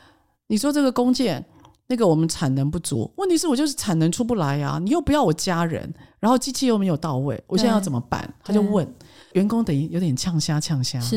[0.46, 1.44] 你说这个弓箭，
[1.88, 8.33] 那个我们产能不足，问题是我就是产能出不来呀，你又不要我加人，然后机器又没有到位，我现在要怎么办？
[8.44, 8.87] 他就问。
[9.33, 11.16] 员工等于有点呛虾呛虾，是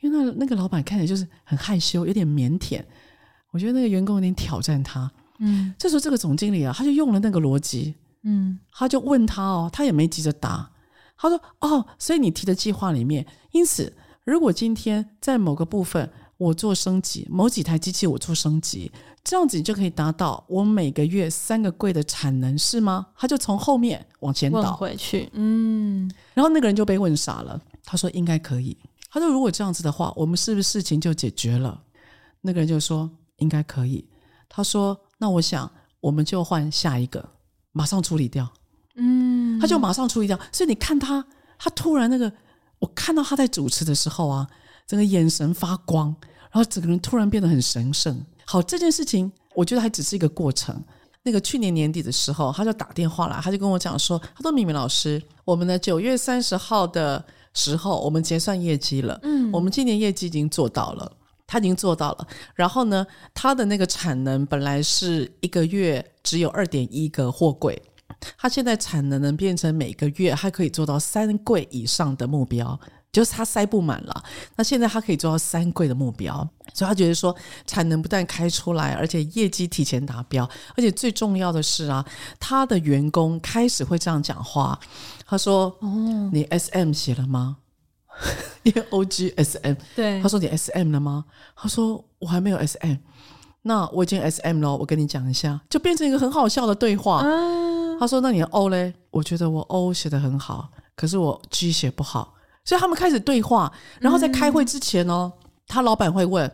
[0.00, 2.82] 因为那那个老板看起来就是很害羞，有点腼腆。
[3.50, 5.10] 我觉得那个员工有点挑战他。
[5.38, 10.70] 嗯，这时候这个总经理啊，他就用了那个逻辑，嗯，他就问他哦，他也没急着答。
[11.16, 13.92] 他说：“哦，所以你提的计划里面，因此
[14.24, 18.90] 如果今天在某个部分我做升级，某几台机器我做升级，
[19.22, 26.10] 这样子你就可以达到我每个月三个柜的产能，是吗？”他就从后面往前倒回去，嗯。
[26.34, 27.60] 然后那个人就被问傻了。
[27.84, 28.76] 他说：“应该可以。”
[29.10, 31.82] 他说：“如果这样子的话，我们是不是事情就解决了？”
[32.42, 34.08] 那个人就说：“应该可以。”
[34.48, 37.28] 他说：“那我想我们就换下一个，
[37.72, 38.48] 马上处理掉。”
[38.96, 40.38] 嗯，他就马上处理掉。
[40.52, 41.24] 所以你看他，
[41.58, 42.32] 他突然那个，
[42.78, 44.48] 我看到他在主持的时候啊，
[44.86, 46.14] 整个眼神发光，
[46.50, 48.24] 然后整个人突然变得很神圣。
[48.50, 50.82] 好，这件事情我觉得还只是一个过程。
[51.22, 57.24] 那个去年年底的时候，他就打电话来，他就跟我讲说：“他说，敏敏老师，我们的九月三十号的
[57.54, 59.16] 时候，我们结算业绩了。
[59.22, 61.12] 嗯，我们今年业绩已经做到了，
[61.46, 62.26] 他已经做到了。
[62.56, 67.80] 然后呢，他的那个产能本来是一个月只有二点一个货柜，
[68.36, 72.80] 他现在产能能变成每个月还可以做到三柜以上的目标。”
[73.12, 74.24] 就是他塞不满了，
[74.56, 76.36] 那现在他可以做到三柜的目标，
[76.72, 77.34] 所以他觉得说
[77.66, 82.04] 产能不但开出来，而且业绩提前达标，而且最重要的是啊，
[82.38, 84.78] 他的员工开始会这样讲话。
[85.26, 87.58] 他说：“哦，你 SM 写了吗？
[88.64, 89.76] 因为 OGSM。
[89.96, 91.24] 对，他说你 SM 了吗？
[91.56, 92.96] 他说我还没有 SM。
[93.62, 97.22] 那我已经 SM 了，我跟你讲一下，就变成一个很好笑的对话。
[97.24, 102.34] 嗯、他说：“那你的 O 嘞？”我觉得我 O 写的很好，可是我 G 写不好。
[102.70, 106.48] 所以他们开始对话，然后在开会之前哦，嗯、他老板会问：“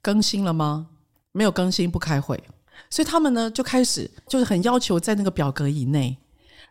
[0.00, 0.86] 更新了吗？
[1.32, 2.42] 没有更新不开会。”
[2.88, 6.16] 所以他们呢就开始就是很要求在那个表格以内，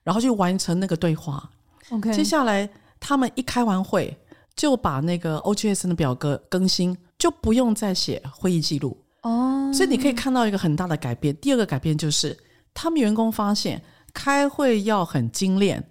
[0.02, 1.48] 然后去完成那个对话。
[1.92, 2.68] OK，接下来
[3.00, 4.18] 他们一开完会，
[4.56, 8.98] 就把那个 OGSM 的表格更新，就不用再写会议记录。
[9.22, 11.36] 哦，所以你可以看到一个很大的改变。
[11.36, 12.36] 第二个改变就是，
[12.74, 13.80] 他们员工发现
[14.16, 15.88] 开会要很精炼，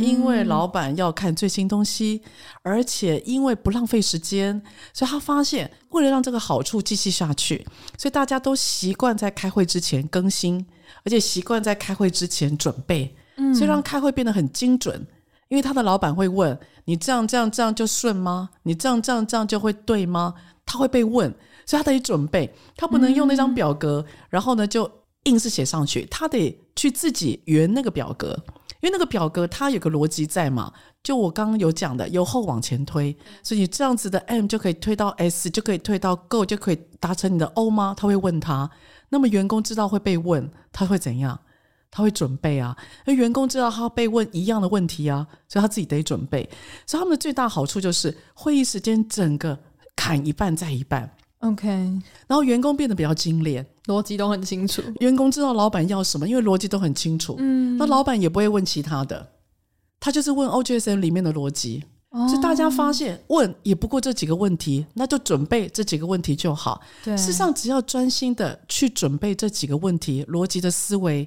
[0.00, 2.22] 因为老板要看最新东西，
[2.62, 4.62] 而且因为不浪费时间，
[4.92, 7.66] 所以他发现为了让这个好处继续下去，
[7.98, 10.64] 所以大家都习惯在开会之前更新，
[11.04, 13.14] 而且习惯在开会之前准备，
[13.54, 15.06] 所以让开会变得很精准。
[15.48, 18.48] 因为他的老板会问你这样这样这样就顺吗？
[18.62, 20.34] 你这样这样这样就会对吗？
[20.64, 21.34] 他会被问。
[21.64, 24.90] 所以他得准备，他不能用那张表格，嗯、然后呢就
[25.24, 28.36] 硬是写上去，他得去自己圆那个表格，
[28.82, 30.70] 因为那个表格它有个逻辑在嘛。
[31.02, 37.92] 就我刚刚有讲的，由后往前推，所以你这样子的 M 就可以推到 S，就可以推到 Go，就可以达成你的 O 吗？
[37.96, 38.70] 他会问他。
[39.08, 41.40] 那么员工知道会被问，他会怎样？
[41.90, 42.76] 他会准备啊。
[43.04, 46.48] 因为员工知道他被问一样的问题啊，所以他自己得准备。
[46.86, 49.58] 所以他们的最大好处就是会议时间整个
[49.96, 51.10] 砍一半再一半。
[51.40, 51.68] OK，
[52.28, 54.82] 然后员工变得比较精炼，逻辑都很清楚。
[55.00, 57.34] 员工知道老板要什么，因为逻辑都很清楚。
[57.38, 59.28] 嗯，那老板也不会问其他的，
[59.98, 61.84] 他就是问 OGSM 里面的逻辑。
[62.10, 66.80] 哦，所以大家发现问也不过这几个问题，那就准备这几个问题就好。
[67.02, 71.26] 对，事实上只要专心的去准备这几个问题，逻辑的思维，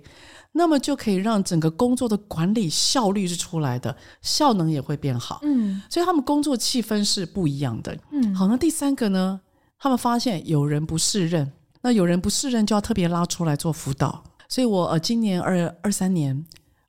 [0.52, 5.40] 那么就可以让整个工作的管理效率是出来的，效能也会变好。
[5.42, 7.98] 嗯，所以他们工作气氛是不一样的。
[8.12, 9.42] 嗯，好，那第三个呢？
[9.80, 11.52] 他们发现有人不适任，
[11.86, 14.24] 那有人不适任就要特别拉出来做辅导。
[14.50, 16.44] 所以我呃，今年二二三年，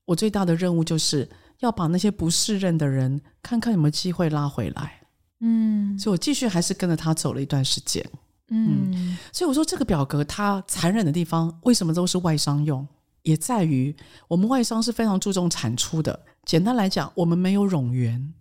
[0.07, 1.29] 我最大的任务就是
[1.59, 5.03] 要把那些不适任的人，看看有没有机会拉回来。
[5.41, 8.03] 嗯，所以我继续还是跟着他走了一段时间。
[8.49, 12.89] 嗯，嗯，所以我说这个表格它残忍的地方，为什么都是外商用？
[13.21, 13.95] 也在于
[14.29, 16.19] 我们外商是非常注重产出的。
[16.47, 18.33] 简单来讲，我们没有冗员，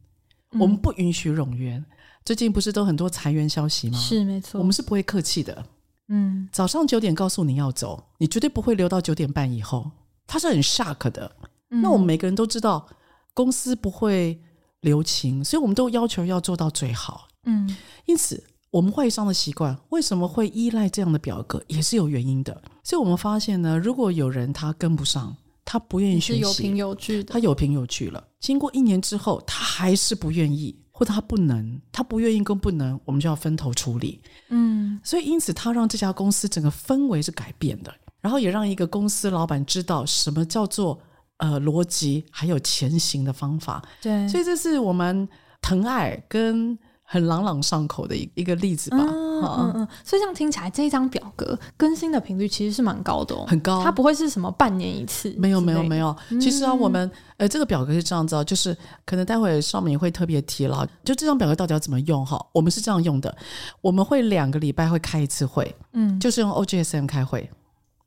[0.51, 1.83] 我们不允许冗员。
[2.23, 3.97] 最近不是都很多裁员消息吗？
[3.97, 5.65] 是没错，我们是不会客气的。
[6.07, 9.91] 嗯，早上九点告诉你要走，你绝对不会留到九点半以后。
[10.27, 11.31] 他是很 shock 的。
[11.69, 12.87] 嗯、那我们每个人都知道，
[13.33, 14.39] 公司不会
[14.81, 17.27] 留情，所以我们都要求要做到最好。
[17.45, 17.75] 嗯，
[18.05, 22.61] 因此我们外商的习惯为什么会依赖这样的表格，也是有原因的。
[22.83, 28.23] 所以我们发现呢，如果有人他跟不上，他不愿意学习，有凭有据的，他有凭有据了。
[28.39, 30.79] 经过一年之后，他还是不愿意。
[30.97, 34.21] 或者他不能，他不愿意跟不能，我们就要分头处理。
[34.47, 40.97] 嗯，所以因此他让这家公司整个氛围是改变的，然后也让一个公司老板知道什么叫做
[41.39, 43.83] 呃逻辑，还有前行的方法。
[44.01, 45.27] 对，所以这是我们
[45.61, 46.79] 疼爱跟。
[47.07, 58.75] 很朗朗上口的一一个例子吧，嗯嗯嗯，所以这样听起来，这一张表格更新的频率其实是蛮高的哦，很高，它不会是什么半年一次，没有没有没有，其实啊，我们呃这个表格是这样子，就是
[59.05, 63.21] 可能待会上面也会特别提了，就这张表格到底要怎么用哈，我们是这样用？
[63.21, 63.35] 的，
[63.81, 67.49] 我们会两个礼拜会开一次会，嗯，就是用 OGSM 开会，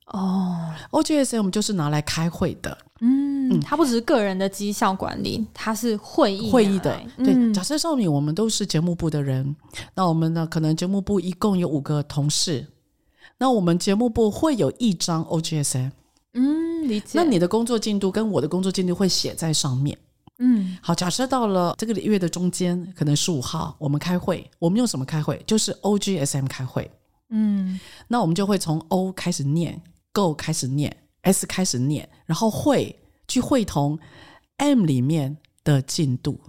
[0.08, 2.76] 哦，OGSM 就是拿来开会的。
[3.00, 7.00] 嗯，嗯，它不只是个人的绩效管理，它是会议会议的。
[7.16, 9.54] 对，嗯、假设上面我们都是节目部的人，
[9.94, 12.66] 那我们呢，可能节目部一共有五个同事，
[13.38, 15.90] 那我们节目部会有一张 OGSM。
[16.34, 17.12] 嗯，理解。
[17.14, 19.96] 那你的工作进度跟我的工作进度会写在上面。
[20.38, 25.42] 嗯，好，假设到了这个月的中间，可能十五号，我们开会，我们用什么开会？
[25.46, 26.90] 就是 OGSM 开会。
[27.30, 29.80] 嗯，那我们就会从 O 开始念
[30.12, 30.96] ，Go 开始念。
[31.22, 32.96] S 开始念，然后会
[33.28, 33.98] 去会同
[34.56, 36.40] M 里面的进度，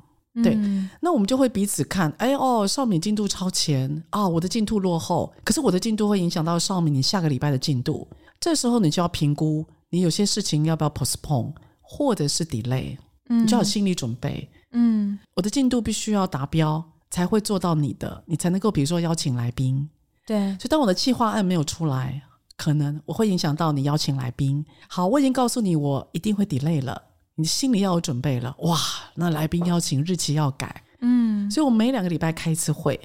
[0.42, 8.08] 对，嗯、那我们就会彼此看，哎哦，少敏进度超前啊，我的进度落后，可是我的进度会影响到少敏你下个礼拜的进度，
[8.40, 19.90] 这时候你就要评估，你有些事情要不要 postpone 或者是 delay，嗯、你就要有心理准备，嗯，我的进度必须要达标才会做到你的，你才能够比如说邀请来宾，
[20.26, 22.24] 对，所以当我的企划案没有出来。
[22.60, 24.66] 可能我会影响到你邀请来宾。
[24.90, 27.02] 好，我已经告诉你，我一定会 delay 了，
[27.36, 28.54] 你心里要有准备了。
[28.60, 28.78] 哇，
[29.16, 33.00] 那来宾邀请日期要改，嗯，所以我每两个礼拜开一次会。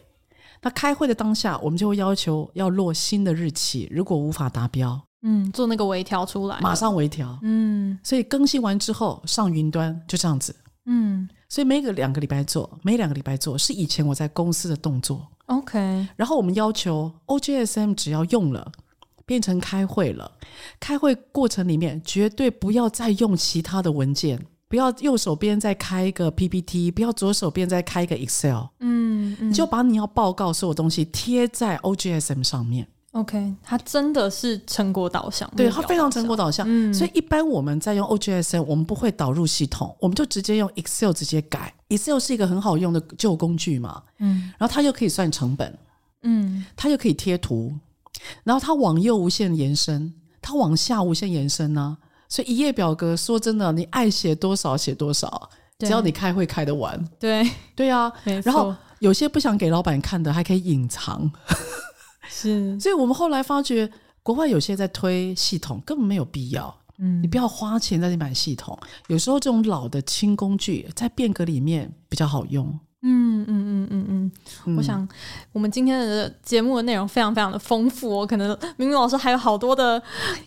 [0.61, 3.89] 那开会的当下，我们就会要求要落新的日期。
[3.93, 7.97] 如果无法达标，嗯，做那个微调出来，马上微调，嗯。
[8.03, 11.29] 所以更新完之后上云端，就这样子，嗯。
[11.49, 15.25] 所以每个两个礼拜做，每两个礼拜做，是以前我在公司的动作。
[15.47, 16.09] OK。
[16.17, 18.73] 然后我们要求 OGSM 只要用了。
[19.27, 20.31] 变成开会了。
[20.79, 28.69] 开会过程里面绝对不要再用其他的文件，不要右手边再开一个 PPT，不要左手边再开一个 Excel。
[28.81, 32.87] 嗯，嗯，你就把你要报告所有东西贴在 OGSM 上面。
[33.13, 36.67] OK，它真的是成果导向，对，它非常成果导向。
[36.69, 41.73] 嗯，所以一般我们在用 OGSM，我们不会导入系统，我们就直接用 Excel 直接改。
[41.91, 45.79] Excel 是一个很好用的旧工具嘛，嗯，然后它又可以算成本，
[46.23, 47.73] 嗯，它又可以贴图，
[48.43, 52.05] 然后它往右无限延伸，它往下无限延伸呢、啊。
[52.29, 57.03] 所以一页表格，说真的，你爱写多少写多少，只要你开会开得完。
[57.21, 58.13] 对，对啊，
[58.43, 61.31] 然后有些不想给老板看的，还可以隐藏。
[62.29, 63.89] 是， 所以我们后来发觉，
[64.23, 66.75] 国外有些在推系统，根本没有必要。
[66.99, 68.77] 嗯，你不要花钱在买系统，
[69.09, 72.79] 有时候这种老的轻工具在变革里面比较好用。
[73.07, 74.33] 嗯嗯嗯嗯
[74.65, 75.07] 嗯，我想
[75.53, 80.03] 我们今天的节目的内容非常非常的丰富哦，可能明明老师还有好多的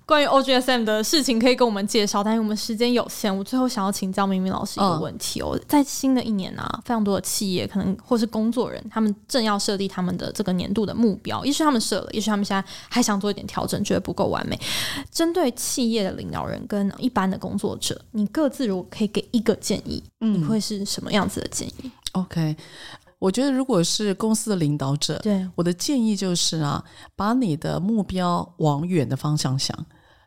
[0.07, 5.39] 关于 OGSM 的事情可以跟我们介绍，但是我们时间有限，我最后想要请教明明老师一个问题。
[5.41, 14.59] 哦，在新的一年啊，非常多的企业可能或是工作人，他们正要设立他们的这个年度的目标，也许他们设了，也许他们现在还想做一点调整，觉得不够完美。
[15.11, 21.91] 针对企业的领导人跟一般的工作者，你各自如果可以给一个建议，你会是什么样子的建议
[22.21, 22.55] ？OK，
[23.19, 26.83] 我觉得如果是公司的领导者，对我的建议就是啊，
[27.15, 29.77] 把你的目标往远的方向想，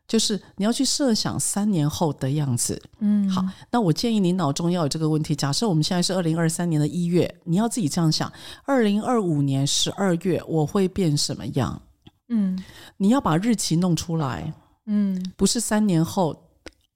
[0.08, 2.82] 就是你要去设想三年后的样子。
[2.98, 5.36] 嗯，好，那我建议你脑中要有这个问题。
[5.36, 8.32] 假设我们现在是二零二三年的一月，你要自己这样想：
[8.64, 11.80] 二零二五年十二月我会变什么样？
[12.28, 12.62] 嗯，
[12.96, 14.52] 你要把日期弄出来。
[14.86, 16.36] 嗯，不是三年后，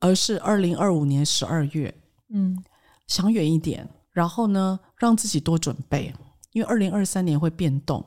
[0.01, 1.95] 而是二零二五年十二月。
[2.33, 2.65] 嗯，
[3.07, 3.89] 想远一点。
[4.15, 6.15] 然后呢，让自己多准备，
[6.53, 8.03] 因为二零二三年会变动，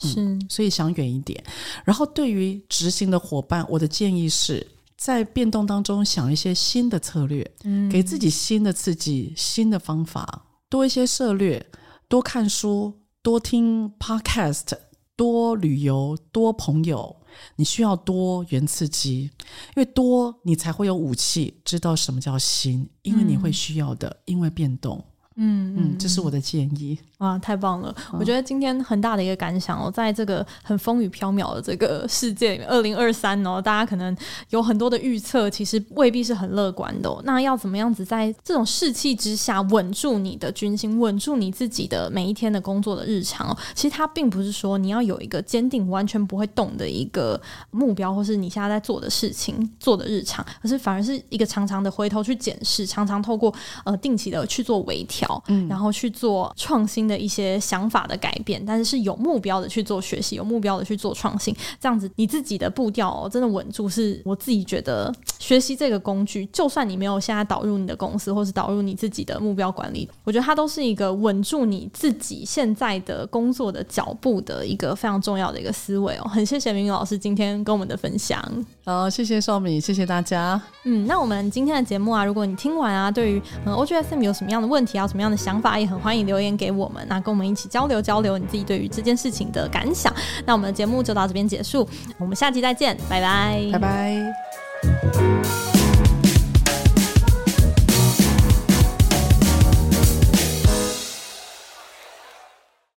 [0.00, 1.42] 是、嗯，所以想远一点。
[1.84, 4.66] 然后对于执行的伙伴，我的建议是
[4.96, 11.64] 在变动当中想一些新的策略，嗯，给自己新的刺激、新的方法，多一些策略，
[12.08, 14.72] 多看书，多听 podcast，
[15.14, 17.14] 多旅游，多朋友。
[17.54, 25.04] 你需要多元刺激，因为多你才会有武器，知道什么叫新，因为你会需要的，嗯、因为变动。
[25.40, 26.98] 嗯嗯，这是我的建议。
[27.18, 27.92] 哇，太棒了！
[28.12, 34.16] 我觉得今天很大的一个感想哦，在这个很风雨飘渺的这个世界里面，二零二三哦，大家可能
[34.50, 37.20] 有很多的预测，其实未必是很乐观的哦。
[37.24, 43.56] 那要怎么样子在这种士气之下稳住你的军心，稳住你自己的每一天的工作的日常哦？
[43.74, 47.40] 其实它并不是说你要有一个坚定、完全不会动的一个
[47.72, 53.52] 目标，或是你现在在做的事情、做的日常，而是反而是一个常常的回头去检视，常常透过
[53.84, 63.88] 呃定期的去做微调，嗯，然后去做创新的一些想法的改变，但是是有目标的去做学习，有目标的去做创新，这样子你自己的步调哦，真的稳住。
[63.88, 76.28] 是我自己觉得学习这个工具，就算你没有现在导入你的公司，或是导入你自己的目标管理，我觉得它都是一个稳住你自己现在的工作的脚步的一个非常重要的一个思维哦。
[76.28, 78.38] 很谢谢明明老师今天跟我们的分享。
[78.84, 80.60] 好，谢谢少敏，谢谢大家。
[80.84, 90.12] 嗯，那我们今天的节目啊，如果你听完啊，对于嗯 OGSM 有什么样的问题啊，有什么样的想法，也很欢迎留言给我那跟我们一起交流交流你自己对于这件事情的感想。
[90.44, 91.88] 那我们的节目就到这边结束，
[92.18, 95.77] 我们下期再见，拜拜，拜拜。